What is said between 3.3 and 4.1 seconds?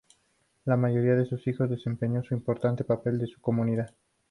comunidad.